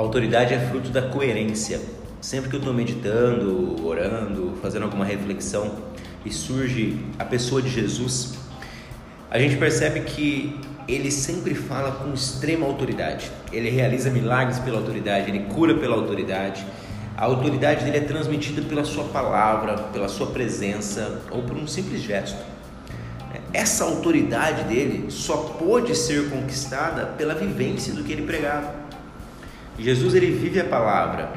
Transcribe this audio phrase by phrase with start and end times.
[0.00, 1.80] autoridade é fruto da coerência.
[2.20, 5.76] Sempre que eu estou meditando, orando, fazendo alguma reflexão
[6.24, 8.34] e surge a pessoa de Jesus,
[9.30, 13.30] a gente percebe que ele sempre fala com extrema autoridade.
[13.52, 16.64] Ele realiza milagres pela autoridade, ele cura pela autoridade.
[17.16, 22.02] A autoridade dele é transmitida pela sua palavra, pela sua presença ou por um simples
[22.02, 22.38] gesto.
[23.52, 28.85] Essa autoridade dele só pôde ser conquistada pela vivência do que ele pregava.
[29.78, 31.32] Jesus ele vive a palavra.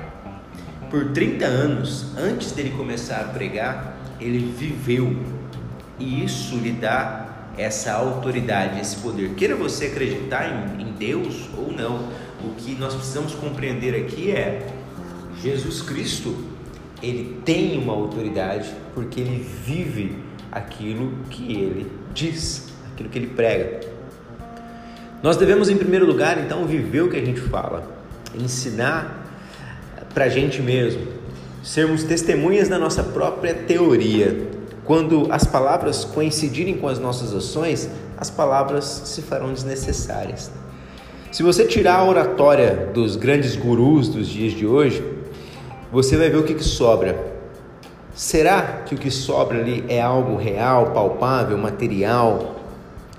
[0.90, 5.16] Por 30 anos antes dele começar a pregar, ele viveu.
[6.00, 9.32] E isso lhe dá essa autoridade, esse poder.
[9.36, 12.10] Queira você acreditar em, Deus ou não,
[12.44, 14.68] o que nós precisamos compreender aqui é
[15.42, 16.36] Jesus Cristo,
[17.02, 20.18] ele tem uma autoridade porque ele vive
[20.52, 23.80] aquilo que ele diz, aquilo que ele prega.
[25.24, 27.99] Nós devemos, em primeiro lugar, então, viver o que a gente fala,
[28.36, 29.28] ensinar
[30.14, 31.08] para a gente mesmo,
[31.64, 34.50] sermos testemunhas da nossa própria teoria,
[34.86, 40.52] quando as palavras coincidirem com as nossas ações, as palavras se farão desnecessárias.
[41.32, 45.04] Se você tirar a oratória dos grandes gurus dos dias de hoje,
[45.92, 47.40] você vai ver o que, que sobra.
[48.16, 52.56] Será que o que sobra ali é algo real, palpável, material,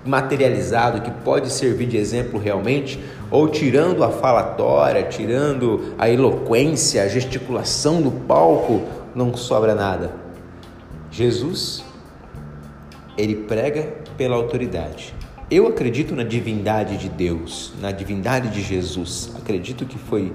[0.05, 2.98] materializado, que pode servir de exemplo realmente?
[3.31, 8.83] Ou tirando a falatória, tirando a eloquência, a gesticulação do palco,
[9.15, 10.12] não sobra nada?
[11.11, 11.84] Jesus,
[13.17, 15.15] ele prega pela autoridade.
[15.51, 19.33] Eu acredito na divindade de Deus, na divindade de Jesus.
[19.37, 20.33] Acredito que foi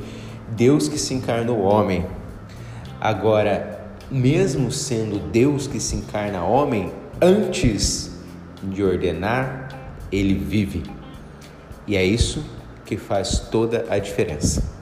[0.49, 2.05] Deus que se encarnou homem.
[2.99, 3.79] Agora,
[4.11, 8.14] mesmo sendo Deus que se encarna homem, antes
[8.69, 9.69] de ordenar,
[10.11, 10.83] ele vive.
[11.87, 12.43] E é isso
[12.85, 14.74] que faz toda a diferença.